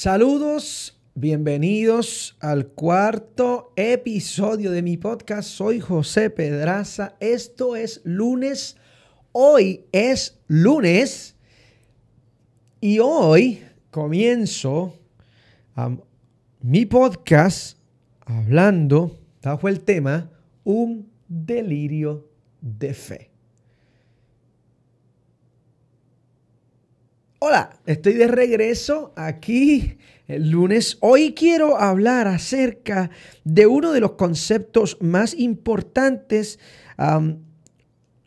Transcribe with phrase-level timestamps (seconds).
[0.00, 5.48] Saludos, bienvenidos al cuarto episodio de mi podcast.
[5.48, 7.16] Soy José Pedraza.
[7.18, 8.76] Esto es lunes.
[9.32, 11.34] Hoy es lunes.
[12.80, 14.94] Y hoy comienzo
[16.60, 17.76] mi podcast
[18.20, 20.30] hablando bajo el tema
[20.62, 22.30] un delirio
[22.60, 23.27] de fe.
[27.40, 30.98] Hola, estoy de regreso aquí el lunes.
[31.00, 33.10] Hoy quiero hablar acerca
[33.44, 36.58] de uno de los conceptos más importantes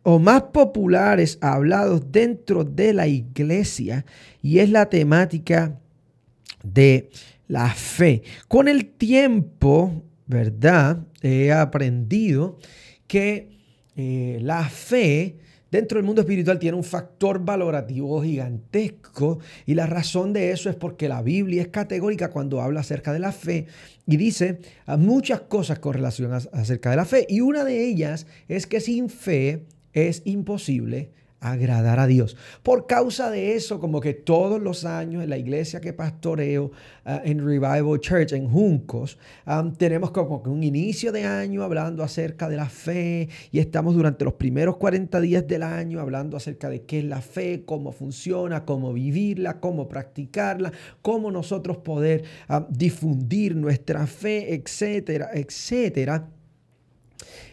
[0.03, 4.05] o más populares hablados dentro de la iglesia
[4.41, 5.77] y es la temática
[6.63, 7.09] de
[7.49, 8.23] la fe.
[8.47, 11.05] Con el tiempo, ¿verdad?
[11.21, 12.59] He aprendido
[13.07, 13.59] que
[13.97, 15.35] eh, la fe
[15.71, 20.75] dentro del mundo espiritual tiene un factor valorativo gigantesco y la razón de eso es
[20.75, 23.65] porque la Biblia es categórica cuando habla acerca de la fe
[24.05, 24.59] y dice
[24.97, 29.09] muchas cosas con relación acerca de la fe y una de ellas es que sin
[29.09, 31.11] fe es imposible
[31.41, 32.37] agradar a Dios.
[32.61, 36.71] Por causa de eso, como que todos los años en la iglesia que pastoreo
[37.03, 39.17] ah, en Revival Church, en Juncos,
[39.77, 44.23] tenemos como que un inicio de año hablando acerca de la fe y estamos durante
[44.23, 48.63] los primeros 40 días del año hablando acerca de qué es la fe, cómo funciona,
[48.63, 52.23] cómo vivirla, cómo practicarla, cómo nosotros poder
[52.69, 56.29] difundir nuestra fe, etcétera, etcétera.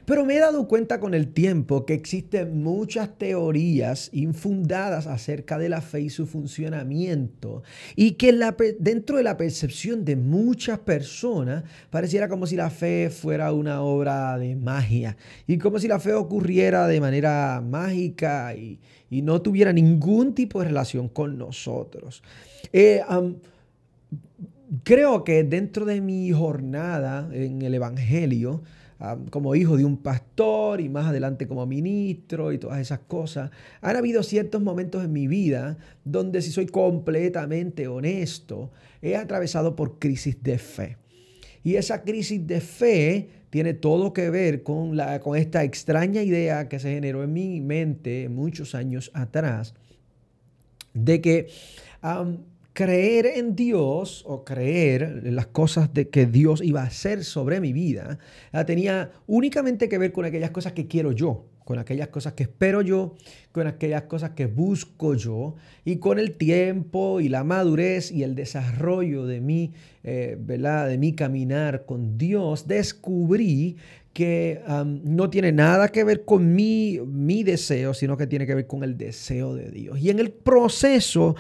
[0.05, 5.69] Pero me he dado cuenta con el tiempo que existen muchas teorías infundadas acerca de
[5.69, 7.63] la fe y su funcionamiento
[7.95, 8.33] y que
[8.79, 14.39] dentro de la percepción de muchas personas pareciera como si la fe fuera una obra
[14.39, 15.17] de magia
[15.47, 20.67] y como si la fe ocurriera de manera mágica y, no tuviera ningún tipo de
[20.67, 22.23] relación con nosotros.
[22.73, 23.01] Eh,
[24.85, 28.63] creo que dentro de mi jornada en el Evangelio,
[29.31, 33.51] como hijo de un pastor y más adelante como ministro y todas esas cosas,
[33.81, 38.71] han habido ciertos momentos en mi vida donde, si soy completamente honesto,
[39.01, 40.97] he atravesado por crisis de fe.
[41.63, 46.69] Y esa crisis de fe tiene todo que ver con, la, con esta extraña idea
[46.69, 49.75] que se generó en mi mente muchos años atrás,
[50.93, 51.49] de que
[52.73, 57.61] creer en Dios o creer en las cosas de que Dios iba a hacer sobre
[57.61, 58.19] mi vida
[58.67, 62.81] tenía únicamente que ver con aquellas cosas que quiero yo, con aquellas cosas que espero
[62.81, 63.15] yo,
[63.53, 68.35] con aquellas cosas que busco yo y con el tiempo y la madurez y el
[68.35, 73.77] desarrollo de mi, eh, de mi caminar con Dios, descubrí
[74.19, 74.61] que
[75.05, 78.83] no tiene nada que ver con mi, mi, deseo, sino que tiene que ver con
[78.83, 80.01] el deseo de Dios.
[80.01, 81.37] Y en el proceso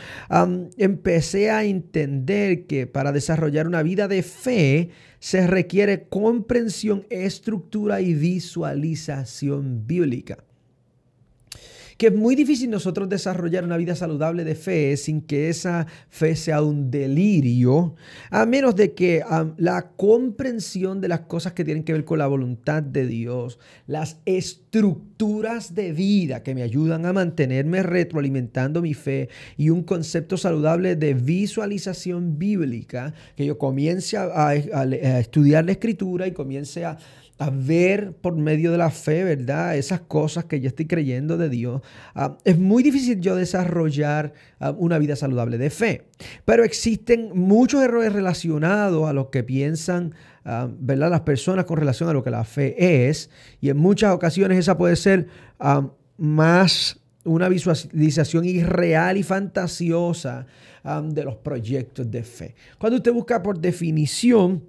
[0.77, 8.15] empecé a entender que para desarrollar una vida de fe se requiere comprensión, estructura y
[8.15, 10.45] visualización bíblica
[11.98, 16.36] que es muy difícil nosotros desarrollar una vida saludable de fe sin que esa fe
[16.36, 17.97] sea un delirio,
[18.31, 19.22] a menos de que
[19.56, 24.20] la comprensión de las cosas que tienen que ver con la voluntad de Dios, las
[24.26, 30.94] estructuras de vida que me ayudan a mantenerme retroalimentando mi fe y un concepto saludable
[30.94, 36.97] de visualización bíblica, que yo comience a estudiar la escritura y comience a
[37.38, 39.76] a ver por medio de la fe, ¿verdad?
[39.76, 41.82] Esas cosas que yo estoy creyendo de Dios.
[42.15, 46.06] Ah, es muy difícil yo desarrollar ah, una vida saludable de fe.
[46.44, 51.10] Pero existen muchos errores relacionados a lo que piensan, ah, ¿verdad?
[51.10, 53.31] Las personas con relación a lo que la fe es.
[53.60, 55.28] Y en muchas ocasiones esa puede ser
[56.16, 60.47] más una visualización irreal y fantasiosa
[61.03, 62.54] de los proyectos de fe.
[62.78, 64.65] Cuando usted busca por definición,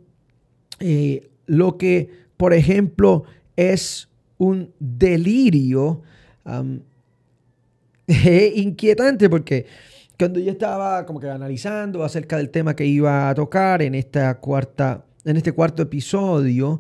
[0.80, 3.26] eh, lo que por ejemplo,
[3.58, 6.04] es un delirio
[8.56, 9.66] inquietante porque
[10.18, 14.40] cuando yo estaba como que analizando acerca del tema que iba a tocar en esta
[14.40, 16.80] cuarta en este cuarto episodio,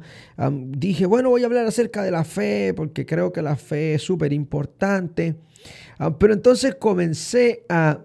[0.69, 4.01] dije, bueno, voy a hablar acerca de la fe porque creo que la fe es
[4.01, 5.35] súper importante.
[6.19, 7.99] pero entonces comencé a,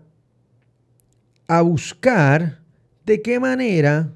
[1.47, 2.59] a buscar
[3.07, 4.11] de qué manera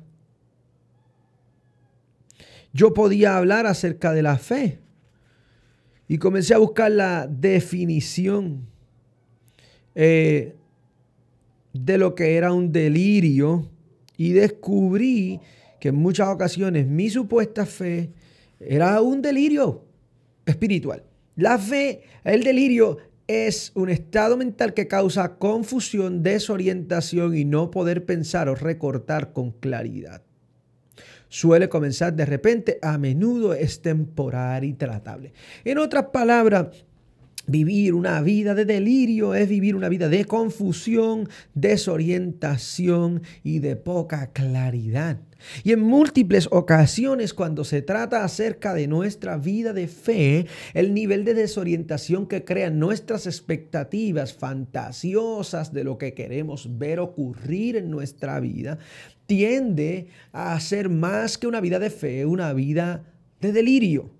[2.72, 4.80] yo podía hablar acerca de la fe.
[6.06, 8.66] Y comencé a buscar la definición
[9.94, 10.54] eh,
[11.72, 13.68] de lo que era un delirio
[14.16, 15.40] y descubrí
[15.80, 18.10] que en muchas ocasiones mi supuesta fe
[18.58, 19.84] era un delirio
[20.46, 21.04] espiritual.
[21.36, 22.98] La fe, el delirio
[23.28, 29.52] es un estado mental que causa confusión, desorientación y no poder pensar o recortar con
[29.52, 30.22] claridad.
[31.28, 35.32] Suele comenzar de repente, a menudo es temporal y tratable.
[35.64, 36.68] En otras palabras,
[37.48, 44.32] Vivir una vida de delirio es vivir una vida de confusión, desorientación y de poca
[44.34, 45.16] claridad.
[45.62, 51.24] Y en múltiples ocasiones cuando se trata acerca de nuestra vida de fe, el nivel
[51.24, 58.40] de desorientación que crean nuestras expectativas fantasiosas de lo que queremos ver ocurrir en nuestra
[58.40, 58.78] vida,
[59.26, 63.04] tiende a ser más que una vida de fe, una vida
[63.40, 64.10] de delirio.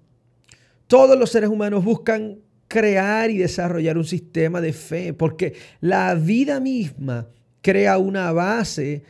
[0.87, 2.39] Todos los seres humanos buscan
[2.69, 7.29] crear y desarrollar un sistema de fe, porque la vida misma
[7.63, 9.03] crea una base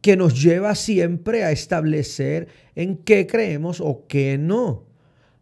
[0.00, 4.84] que nos lleva siempre a establecer en qué creemos o qué no.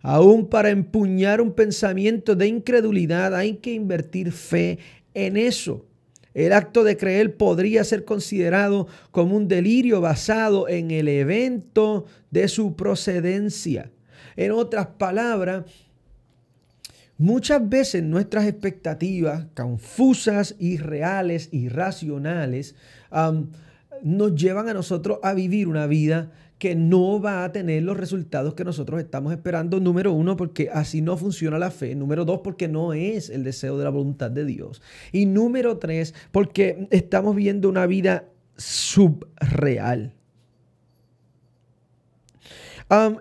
[0.00, 4.78] Aún para empuñar un pensamiento de incredulidad hay que invertir fe
[5.14, 5.84] en eso.
[6.34, 12.48] El acto de creer podría ser considerado como un delirio basado en el evento de
[12.48, 13.90] su procedencia.
[14.36, 15.64] En otras palabras,
[17.20, 22.76] Muchas veces nuestras expectativas confusas, irreales, irracionales,
[24.02, 28.54] nos llevan a nosotros a vivir una vida que no va a tener los resultados
[28.54, 29.78] que nosotros estamos esperando.
[29.78, 31.94] Número uno, porque así no funciona la fe.
[31.94, 34.82] Número dos, porque no es el deseo de la voluntad de Dios.
[35.12, 38.24] Y número tres, porque estamos viendo una vida
[38.56, 40.14] subreal.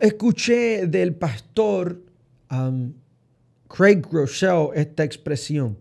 [0.01, 2.01] escuché del pastor
[3.67, 5.77] Craig Groeschel esta expresión.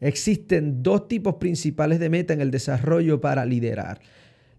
[0.00, 4.00] Existen dos tipos principales de meta en el desarrollo para liderar.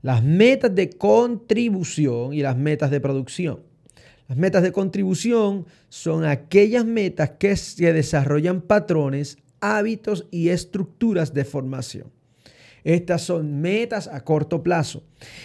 [0.07, 3.59] Las metas de contribución y las metas de producción.
[4.30, 11.44] Las metas de contribución son aquellas metas que se desarrollan patrones, hábitos y estructuras de
[11.44, 12.09] formación.
[12.86, 15.04] Estas son metas a corto plazo.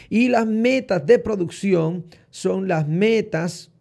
[0.09, 3.73] Y las metas de producción son las metas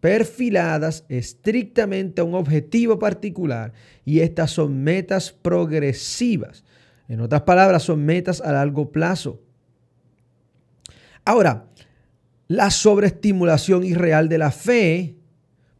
[0.00, 3.72] perfiladas estrictamente a un objetivo particular
[4.04, 6.62] y estas son metas progresivas.
[7.08, 9.45] En otras palabras, son metas a largo plazo.
[11.26, 11.66] Ahora,
[12.46, 15.16] la sobreestimulación irreal de la fe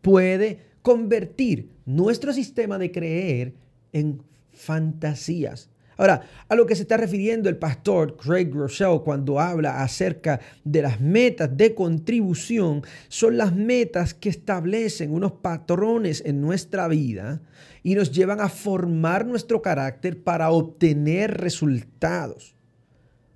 [0.02, 3.54] puede convertir nuestro sistema de creer
[3.92, 5.70] en fantasías.
[5.98, 10.82] Ahora, a lo que se está refiriendo el pastor Craig Rochelle cuando habla acerca de
[10.82, 17.40] las metas de contribución son las metas que establecen unos patrones en nuestra vida
[17.84, 22.55] y nos llevan a formar nuestro carácter para obtener resultados.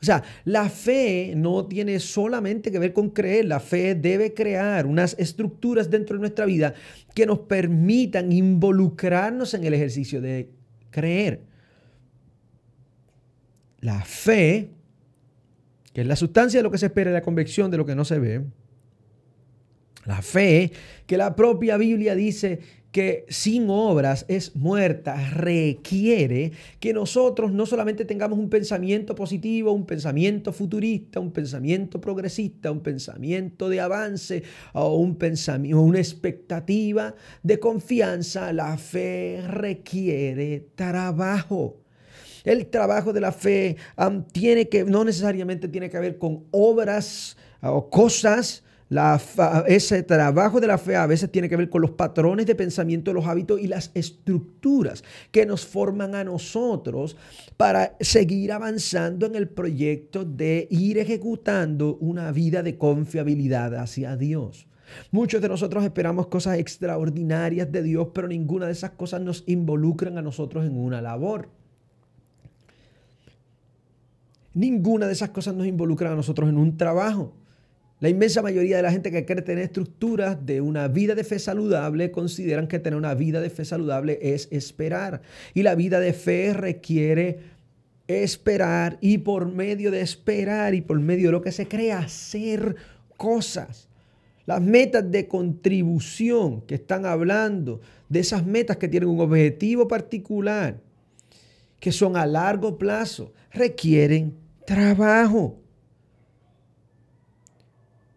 [0.00, 4.86] O sea, la fe no tiene solamente que ver con creer, la fe debe crear
[4.86, 6.72] unas estructuras dentro de nuestra vida
[7.14, 10.48] que nos permitan involucrarnos en el ejercicio de
[10.90, 11.42] creer.
[13.80, 14.70] La fe,
[15.92, 17.94] que es la sustancia de lo que se espera y la convicción de lo que
[17.94, 18.42] no se ve.
[20.06, 20.72] La fe,
[21.06, 22.60] que la propia Biblia dice
[22.92, 29.86] que sin obras es muerta, requiere que nosotros no solamente tengamos un pensamiento positivo, un
[29.86, 34.42] pensamiento futurista, un pensamiento progresista, un pensamiento de avance
[34.72, 41.76] o un pensamiento, una expectativa de confianza, la fe requiere trabajo.
[42.44, 43.76] El trabajo de la fe
[44.32, 48.64] tiene que, no necesariamente tiene que ver con obras o cosas.
[49.68, 53.12] Ese trabajo de la fe a veces tiene que ver con los patrones de pensamiento,
[53.12, 57.16] los hábitos y las estructuras que nos forman a nosotros
[57.56, 64.66] para seguir avanzando en el proyecto de ir ejecutando una vida de confiabilidad hacia Dios.
[65.12, 70.18] Muchos de nosotros esperamos cosas extraordinarias de Dios, pero ninguna de esas cosas nos involucran
[70.18, 71.48] a nosotros en una labor.
[74.52, 77.36] Ninguna de esas cosas nos involucra a nosotros en un trabajo.
[78.00, 81.38] La inmensa mayoría de la gente que quiere tener estructuras de una vida de fe
[81.38, 85.20] saludable consideran que tener una vida de fe saludable es esperar.
[85.52, 87.40] Y la vida de fe requiere
[88.08, 92.74] esperar y por medio de esperar y por medio de lo que se cree hacer
[93.18, 93.88] cosas.
[94.46, 100.80] Las metas de contribución que están hablando, de esas metas que tienen un objetivo particular,
[101.78, 105.58] que son a largo plazo, requieren trabajo.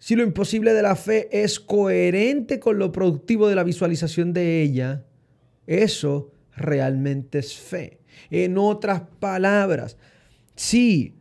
[0.04, 4.62] Si lo imposible de la fe es coherente con lo productivo de la visualización de
[4.62, 5.06] ella,
[5.66, 8.02] eso realmente es fe.
[8.30, 9.96] En otras palabras,
[10.58, 11.14] si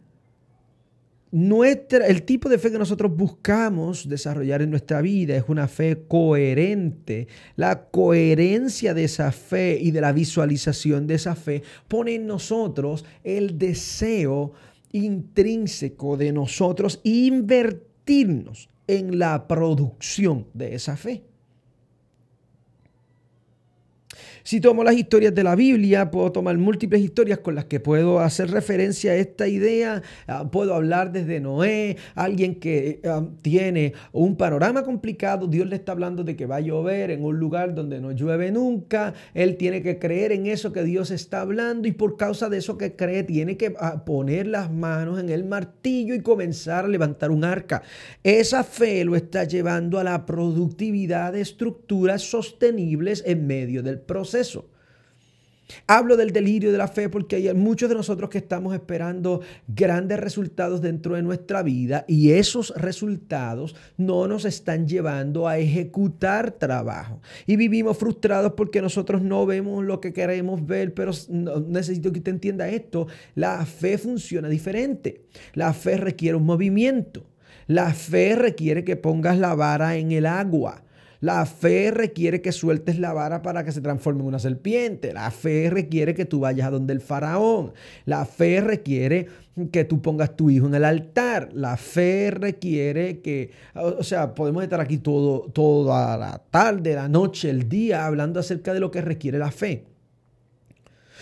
[1.31, 6.03] nuestra, el tipo de fe que nosotros buscamos desarrollar en nuestra vida es una fe
[6.09, 7.29] coherente.
[7.55, 13.05] La coherencia de esa fe y de la visualización de esa fe pone en nosotros
[13.23, 14.55] el deseo
[14.91, 21.25] intrínseco de nosotros invertirnos en la producción de esa fe.
[24.45, 28.19] Si tomo las historias de la Biblia, puedo tomar múltiples historias con las que puedo
[28.19, 30.03] hacer referencia a esta idea.
[30.27, 35.47] Ah, puedo hablar desde Noé, alguien que ah, tiene un panorama complicado.
[35.47, 38.51] Dios le está hablando de que va a llover en un lugar donde no llueve
[38.51, 39.15] nunca.
[39.33, 42.77] Él tiene que creer en eso que Dios está hablando y por causa de eso
[42.77, 47.31] que cree, tiene que ah, poner las manos en el martillo y comenzar a levantar
[47.31, 47.83] un arca.
[48.25, 54.32] Esa fe lo está llevando a la productividad de estructuras sostenibles en medio del proceso
[54.35, 54.69] eso.
[55.87, 60.19] Hablo del delirio de la fe porque hay muchos de nosotros que estamos esperando grandes
[60.19, 67.21] resultados dentro de nuestra vida y esos resultados no nos están llevando a ejecutar trabajo.
[67.47, 71.13] Y vivimos frustrados porque nosotros no vemos lo que queremos ver, pero
[71.67, 73.07] necesito que usted entienda esto.
[73.35, 75.23] La fe funciona diferente.
[75.55, 77.25] La fe requiere un movimiento.
[77.67, 80.83] La fe requiere que pongas la vara en el agua.
[81.23, 85.13] La fe requiere que sueltes la vara para que se transforme en una serpiente.
[85.13, 87.75] La fe requiere que tú vayas a donde el faraón.
[88.07, 89.29] La fe requiere
[89.71, 91.51] que tú pongas tu hijo en el altar.
[91.53, 97.51] La fe requiere que, o sea, podemos estar aquí todo, toda la tarde, la noche,
[97.51, 99.92] el día, hablando acerca de lo que requiere la fe.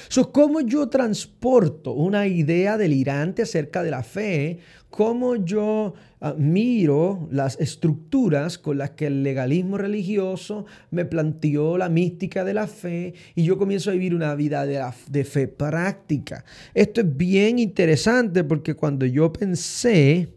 [0.08, 4.58] So, ¿Cómo yo transporto una idea delirante acerca de la fe?
[4.90, 11.88] ¿Cómo yo ah, miro las estructuras con las que el legalismo religioso me planteó la
[11.88, 16.44] mística de la fe y yo comienzo a vivir una vida de, de fe práctica?
[16.74, 20.28] Esto es bien interesante porque cuando yo pensé,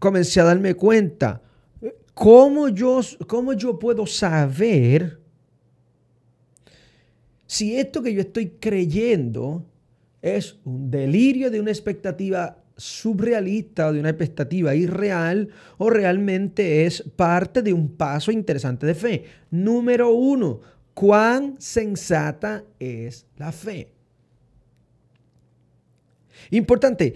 [0.00, 1.42] comencé a darme cuenta,
[2.14, 5.19] ¿cómo yo, ¿cómo yo puedo saber?
[7.50, 9.66] Si esto que yo estoy creyendo
[10.22, 17.02] es un delirio de una expectativa subrealista o de una expectativa irreal o realmente es
[17.16, 19.24] parte de un paso interesante de fe.
[19.50, 20.60] Número uno,
[20.94, 23.94] ¿cuán sensata es la fe?
[26.50, 27.14] Importante,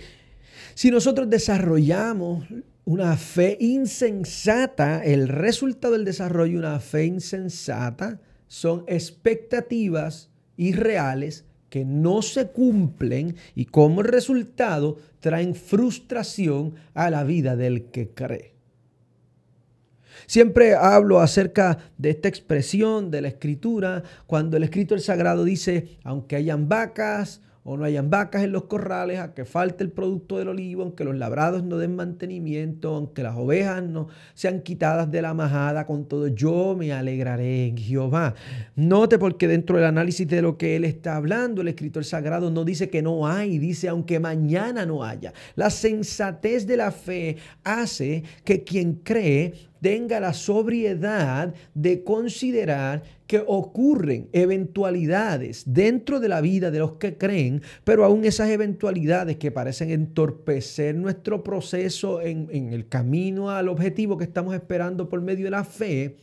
[0.75, 2.45] si nosotros desarrollamos
[2.85, 11.85] una fe insensata, el resultado del desarrollo de una fe insensata son expectativas irreales que
[11.85, 18.55] no se cumplen y como resultado traen frustración a la vida del que cree.
[20.27, 26.37] Siempre hablo acerca de esta expresión de la escritura, cuando el escritor sagrado dice, aunque
[26.37, 30.49] hayan vacas o no hayan vacas en los corrales, a que falte el producto del
[30.49, 35.33] olivo, aunque los labrados no den mantenimiento, aunque las ovejas no sean quitadas de la
[35.33, 38.35] majada, con todo yo me alegraré en Jehová.
[38.77, 42.65] Note porque dentro del análisis de lo que él está hablando, el escritor sagrado no
[42.65, 45.33] dice que no hay, dice aunque mañana no haya.
[45.57, 53.45] La sensatez de la fe hace que quien cree tenga la sobriedad de considerar que
[53.47, 59.51] ocurren eventualidades dentro de la vida de los que creen, pero aún esas eventualidades que
[59.51, 65.51] parecen entorpecer nuestro proceso en, el camino al objetivo que estamos esperando por medio de
[65.51, 66.17] la fe,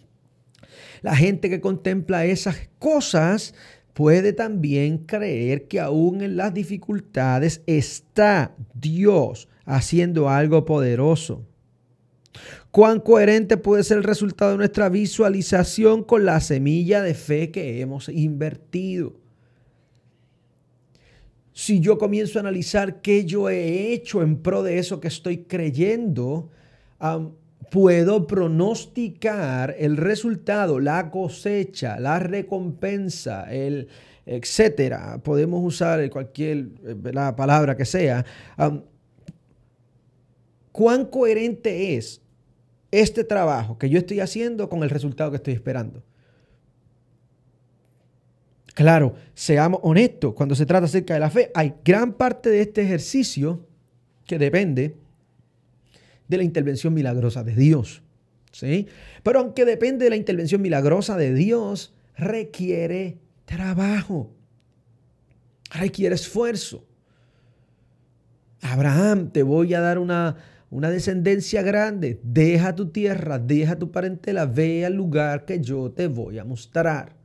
[1.04, 3.54] la gente que contempla esas cosas
[3.94, 11.46] puede también creer que aún en las dificultades está Dios haciendo algo poderoso.
[12.72, 17.82] Cuán coherente puede ser el resultado de nuestra visualización con la semilla de fe que
[17.82, 19.14] hemos invertido.
[21.52, 25.44] Si yo comienzo a analizar qué yo he hecho en pro de eso que estoy
[25.44, 26.50] creyendo,
[27.70, 33.90] puedo pronosticar el resultado, la cosecha, la recompensa, el
[34.26, 35.20] etcétera.
[35.22, 36.70] Podemos usar cualquier
[37.12, 38.26] la palabra que sea.
[40.72, 42.21] ¿Cuán coherente es
[42.92, 46.04] este trabajo que yo estoy haciendo con el resultado que estoy esperando.
[48.74, 52.82] Claro, seamos honestos, cuando se trata acerca de la fe, hay gran parte de este
[52.82, 53.66] ejercicio
[54.26, 54.96] que depende
[56.28, 58.02] de la intervención milagrosa de Dios.
[58.52, 58.88] ¿sí?
[59.24, 64.32] Pero aunque depende de la intervención milagrosa de Dios, requiere trabajo,
[65.72, 66.86] requiere esfuerzo.
[68.62, 70.38] Abraham, te voy a dar una,
[70.72, 76.08] una descendencia grande, deja tu tierra, deja tu parentela, ve al lugar que yo te
[76.08, 77.18] voy a mostrar.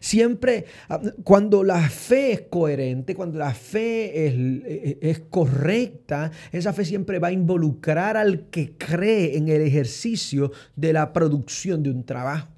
[0.00, 6.84] siempre, ah, cuando la fe es coherente, cuando la fe es, es, correcta, esa fe
[6.84, 12.04] siempre va a involucrar al que cree en el ejercicio de la producción de un
[12.04, 12.48] trabajo.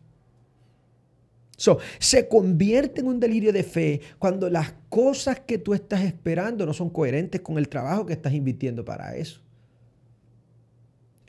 [2.00, 6.73] se convierte en un delirio de fe cuando las cosas que tú estás esperando no
[6.73, 9.40] son coherentes con el trabajo que estás invirtiendo para eso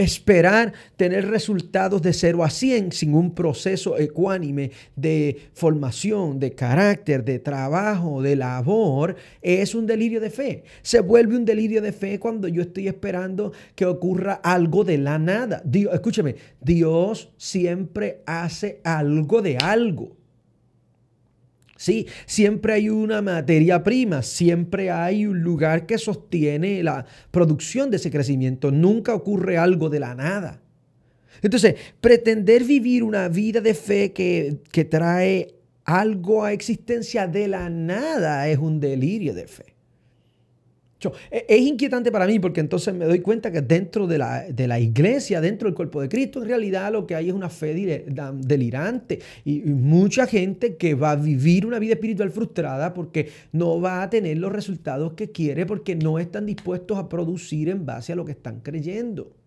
[0.02, 7.24] esperar tener resultados de 0 a 100 sin un proceso ecuánime de formación, de carácter,
[7.24, 10.64] de trabajo, de labor, es un delirio de fe.
[10.82, 15.20] Se vuelve un delirio de fe cuando yo estoy esperando que ocurra algo de la
[15.20, 15.62] nada.
[15.66, 20.21] Dios, escúcheme, Dios siempre hace algo de algo.
[21.82, 27.98] Sí, siempre hay una materia prima, siempre hay un lugar que sostiene la producción de
[27.98, 28.70] ese crecimiento.
[28.70, 30.62] Nunca ocurre algo de la nada.
[31.42, 37.68] Entonces, pretender vivir una vida de fe que, que trae algo a existencia de la
[37.68, 39.71] nada es un delirio de fe.
[41.32, 45.42] E, es inquietante para mí porque entonces me doy cuenta que dentro de la, iglesia,
[45.42, 49.62] dentro del cuerpo de Cristo, en realidad lo que hay es una fe delirante y,
[49.72, 54.38] mucha gente que va a vivir una vida espiritual frustrada porque no va a tener
[54.38, 58.32] los resultados que quiere porque no están dispuestos a producir en base a lo que
[58.32, 59.41] están creyendo.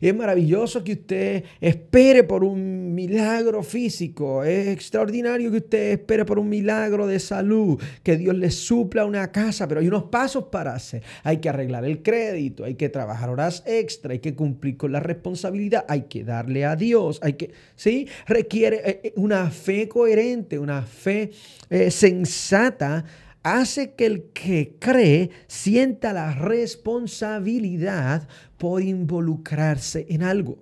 [0.00, 4.44] Es maravilloso que usted espere por un milagro físico.
[4.44, 9.30] Es extraordinario que usted espere por un milagro de salud, que Dios le supla una
[9.32, 11.02] casa, pero hay unos pasos para hacer.
[11.22, 15.00] Hay que arreglar el crédito, hay que trabajar horas extra, hay que cumplir con la
[15.00, 18.08] responsabilidad, hay que darle a Dios, hay que, ¿sí?
[18.26, 21.30] Requiere eh, eh, una fe coherente, una fe
[21.70, 23.04] eh, sensata
[23.42, 30.58] hace que el que cree sienta la responsabilidad por involucrarse en algo.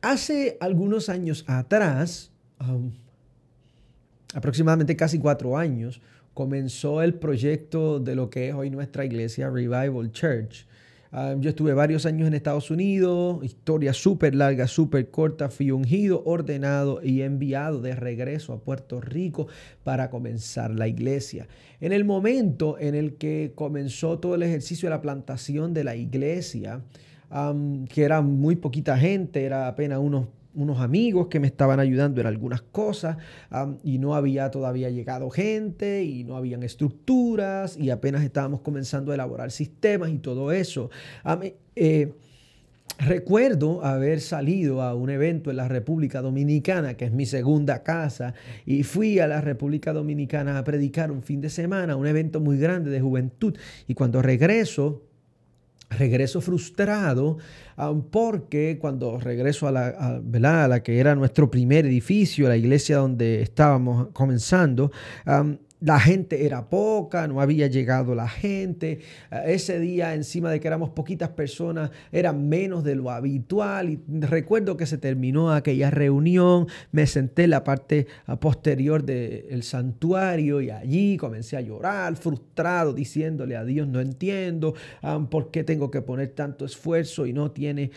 [0.00, 2.92] Hace algunos años atrás, um,
[4.32, 6.00] aproximadamente casi cuatro años,
[6.34, 10.67] comenzó el proyecto de lo que es hoy nuestra iglesia Revival Church.
[11.10, 16.22] Ah, yo estuve varios años en Estados Unidos, historia súper larga, súper corta, fui ungido,
[16.26, 19.46] ordenado y enviado de regreso a Puerto Rico
[19.84, 21.48] para comenzar la iglesia.
[21.80, 25.96] En el momento en el que comenzó todo el ejercicio de la plantación de la
[25.96, 26.82] iglesia,
[27.88, 32.26] que era muy poquita gente, era apenas unos unos amigos que me estaban ayudando en
[32.26, 33.16] algunas cosas
[33.82, 39.14] y no había todavía llegado gente y no habían estructuras y apenas estábamos comenzando a
[39.14, 40.90] elaborar sistemas y todo eso.
[41.76, 42.12] Eh,
[42.98, 48.34] recuerdo haber salido a un evento en la República Dominicana, que es mi segunda casa,
[48.66, 52.58] y fui a la República Dominicana a predicar un fin de semana, un evento muy
[52.58, 53.56] grande de juventud.
[53.86, 55.07] Y cuando regreso,
[55.90, 57.38] regreso frustrado
[58.10, 63.42] porque cuando regreso a la, a la que era nuestro primer edificio, la iglesia donde
[63.42, 64.90] estábamos comenzando,
[65.80, 69.00] la gente era poca, no había llegado la gente.
[69.30, 73.90] Eh, ese día, encima de que éramos poquitas personas, era menos de lo habitual.
[73.90, 79.62] Y recuerdo que se terminó aquella reunión, me senté en la parte ah, posterior del
[79.62, 84.74] santuario y allí comencé a llorar, frustrado, diciéndole a Dios, no entiendo
[85.30, 87.90] por qué tengo que poner tanto esfuerzo y no tiene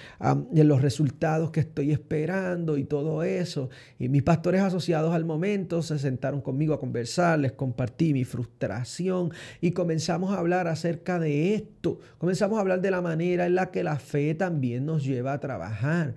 [0.54, 3.70] los resultados que estoy esperando y todo eso.
[4.00, 9.32] Y mis pastores asociados al momento se sentaron conmigo a conversar, les compartí mi frustración
[9.62, 12.00] y comenzamos a hablar acerca de esto.
[12.18, 15.40] Comenzamos a hablar de la manera en la que la fe también nos lleva a
[15.40, 16.16] trabajar.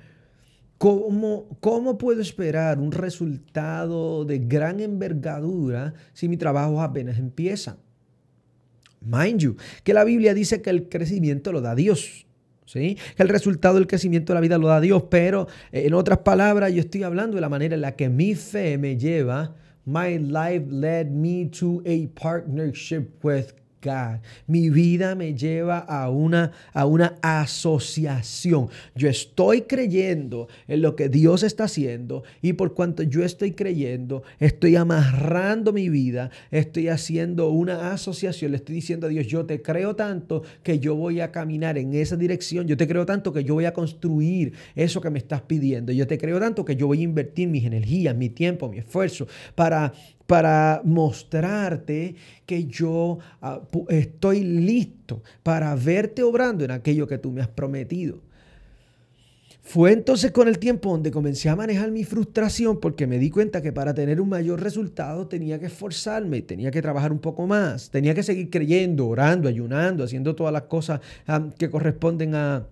[0.78, 7.78] ¿Cómo, ¿Cómo puedo esperar un resultado de gran envergadura si mi trabajo apenas empieza?
[9.00, 12.26] Mind you, que la Biblia dice que el crecimiento lo da Dios.
[12.66, 12.96] ¿Sí?
[13.14, 16.18] Que el resultado del crecimiento de la vida lo da Dios, pero eh, en otras
[16.20, 19.54] palabras, yo estoy hablando de la manera en la que mi fe me lleva
[19.86, 23.52] My life led me to a partnership with
[24.46, 28.68] Mi vida me lleva a una, a una asociación.
[28.94, 34.22] Yo estoy creyendo en lo que Dios está haciendo y por cuanto yo estoy creyendo,
[34.38, 38.52] estoy amarrando mi vida, estoy haciendo una asociación.
[38.52, 41.94] Le estoy diciendo a Dios, yo te creo tanto que yo voy a caminar en
[41.94, 42.66] esa dirección.
[42.66, 45.92] Yo te creo tanto que yo voy a construir eso que me estás pidiendo.
[45.92, 49.26] Yo te creo tanto que yo voy a invertir mis energías, mi tiempo, mi esfuerzo
[49.54, 49.92] para
[50.26, 52.14] para mostrarte
[52.46, 58.20] que yo ah, estoy listo para verte obrando en aquello que tú me has prometido.
[59.66, 63.62] Fue entonces con el tiempo donde comencé a manejar mi frustración porque me di cuenta
[63.62, 67.88] que para tener un mayor resultado tenía que esforzarme, tenía que trabajar un poco más,
[67.88, 71.00] tenía que seguir creyendo, orando, ayunando, haciendo todas las cosas
[71.58, 72.66] que corresponden a,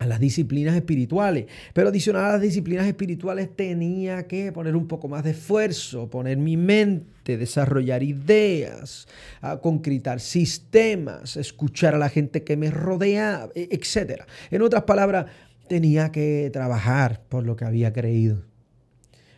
[0.00, 1.46] a las disciplinas espirituales.
[1.74, 6.38] Pero adicional a las disciplinas espirituales tenía que poner un poco más de esfuerzo, poner
[6.38, 9.06] mi mente, desarrollar ideas,
[9.60, 14.22] concretar sistemas, escuchar a la gente que me rodea, e, etc.
[14.50, 15.26] En otras palabras,
[15.68, 18.42] tenía que trabajar por lo que había creído.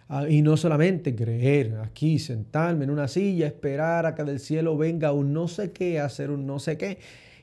[0.08, 4.76] Ah, y no solamente creer aquí, sentarme en una silla, esperar a que del cielo
[4.76, 6.98] venga un no sé qué, hacer un no sé qué.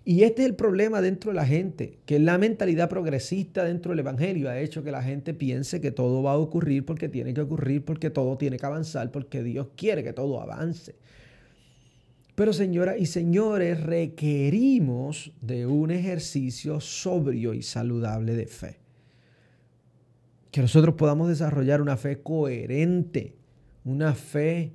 [0.10, 4.00] Y este es el problema dentro de la gente, que la mentalidad progresista dentro del
[4.00, 7.41] Evangelio ha hecho que la gente piense que todo va a ocurrir porque tiene que
[7.41, 10.95] ocurrir, porque todo tiene que avanzar, porque Dios quiere que todo avance.
[12.34, 18.80] Pero señoras y señores, requerimos de un ejercicio sobrio y saludable de fe.
[20.50, 23.36] Que nosotros podamos desarrollar una fe coherente,
[23.86, 24.74] una fe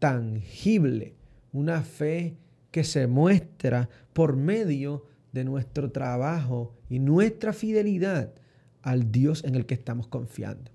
[0.00, 1.14] tangible,
[1.52, 2.41] una fe
[2.72, 8.34] que se muestra por medio de nuestro trabajo y nuestra fidelidad
[8.82, 10.72] al Dios en el que estamos confiando.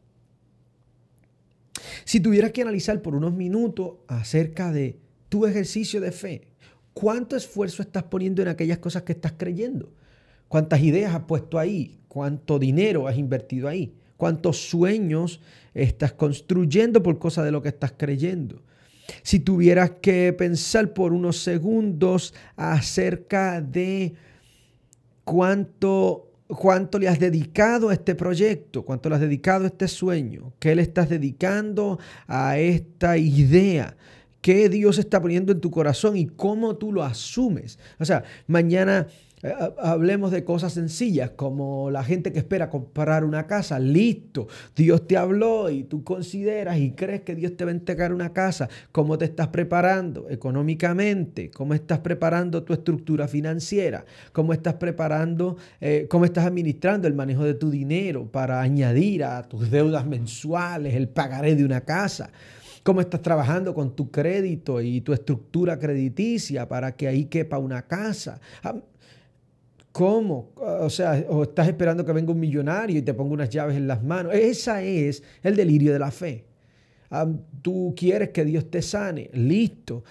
[2.05, 6.47] Si tuvieras que analizar por unos minutos acerca de tu ejercicio de fe,
[6.93, 9.91] ¿cuánto esfuerzo estás poniendo en aquellas cosas que estás creyendo?
[10.47, 11.99] ¿Cuántas ideas has puesto ahí?
[12.07, 13.93] ¿Cuánto dinero has invertido ahí?
[14.15, 15.41] ¿Cuántos sueños
[15.73, 18.63] estás construyendo por causa de lo que estás creyendo?
[19.23, 24.13] Si tuvieras que pensar por unos segundos acerca de
[25.23, 30.53] cuánto, cuánto le has dedicado a este proyecto, cuánto le has dedicado a este sueño,
[30.59, 33.95] qué le estás dedicando a esta idea,
[34.41, 37.79] qué Dios está poniendo en tu corazón y cómo tú lo asumes.
[37.99, 39.07] O sea, mañana
[39.77, 43.77] hablemos de cosas sencillas como la gente que espera comprar una casa.
[43.77, 48.13] Listo, Dios te habló y tú consideras y crees que Dios te va a entregar
[48.13, 48.67] una casa.
[48.91, 51.51] ¿Cómo te estás preparando económicamente?
[51.51, 54.05] ¿Cómo estás preparando tu estructura financiera?
[54.31, 59.43] ¿Cómo estás preparando, eh, cómo estás administrando el manejo de tu dinero para añadir a
[59.43, 62.31] tus deudas mensuales el pagaré de una casa?
[62.83, 67.81] cómo estás trabajando con tu crédito y tu estructura crediticia para que ahí quepa una
[67.81, 68.39] casa.
[69.97, 70.51] Ah, ¿Cómo?
[70.55, 73.87] O sea, o estás esperando que venga un millonario y te ponga unas llaves en
[73.87, 74.33] las manos.
[74.33, 76.45] Esa es el delirio de la fe.
[77.63, 80.03] tú quieres que Dios te sane, listo.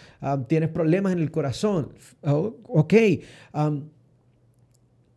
[0.49, 2.95] tienes problemas en el corazón, ok.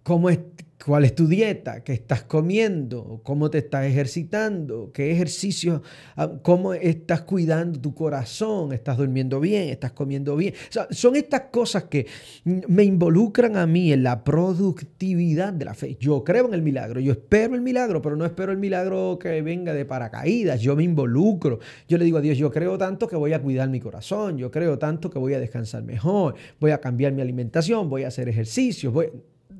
[0.04, 0.40] ¿Cómo es,
[0.86, 5.82] cuál es tu dieta, qué estás comiendo, cómo te estás ejercitando, qué ejercicio,
[6.16, 10.54] ah, cómo estás cuidando tu corazón, estás durmiendo bien, estás comiendo bien.
[10.92, 12.08] son estas cosas que
[12.44, 15.98] me involucran a mí en la productividad de la fe.
[16.00, 19.42] Yo creo en el milagro, yo espero el milagro, pero no espero el milagro que
[19.42, 21.60] venga de paracaídas, yo me involucro.
[21.88, 24.50] Yo le digo a Dios, yo creo tanto que voy a cuidar mi corazón, yo
[24.50, 28.30] creo tanto que voy a descansar mejor, voy a cambiar mi alimentación, voy a hacer
[28.30, 29.10] ejercicios, voy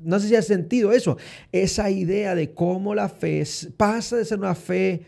[0.02, 1.16] no sé si has sentido eso,
[1.52, 3.44] esa idea de cómo la fe
[3.76, 5.02] pasa de ser una fe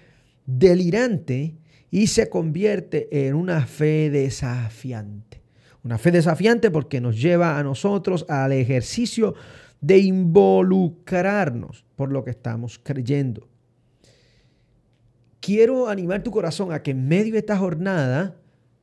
[0.46, 1.57] delirante
[1.90, 5.42] y se convierte en una fe desafiante.
[5.85, 9.35] Una fe desafiante porque nos lleva a nosotros al ejercicio
[9.81, 13.48] de involucrarnos por lo que estamos creyendo.
[15.40, 18.37] Quiero animar tu corazón a que en medio de esta jornada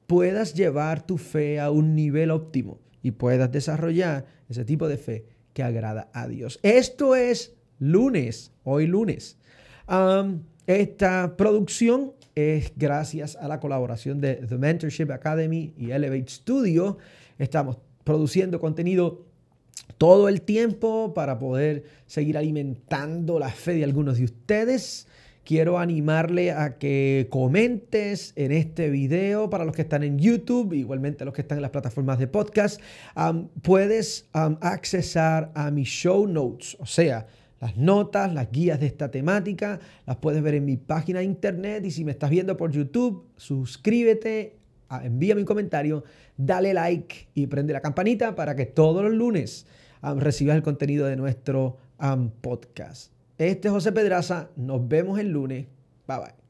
[0.08, 5.26] puedas llevar tu fe a un nivel óptimo y puedas desarrollar ese tipo de fe
[5.54, 6.60] que agrada a Dios.
[6.64, 9.38] Esto es lunes, hoy lunes.
[10.68, 16.98] esta producción es gracias a la colaboración de The Mentorship Academy y Elevate Studio.
[17.38, 19.26] Estamos produciendo contenido
[19.98, 25.08] todo el tiempo para poder seguir alimentando la fe de algunos de ustedes
[25.44, 31.26] quiero animarle a que comentes en este video para los que están en YouTube, igualmente
[31.26, 32.82] los que están en las plataformas de podcast.
[33.62, 37.28] puedes accesar a mis show notes, o sea,
[37.60, 41.86] las notas, las guías de esta temática, las puedes ver en mi página de internet
[41.86, 44.58] y si me estás viendo por YouTube, suscríbete,
[45.04, 46.04] envíame un comentario,
[46.38, 49.66] dale like y prende la campanita para que todos los lunes
[50.18, 51.78] recibas el contenido de nuestro
[52.42, 53.19] podcast.
[53.40, 54.50] Este es José Pedraza.
[54.58, 55.66] Nos vemos el lunes.
[56.06, 56.49] Bye bye.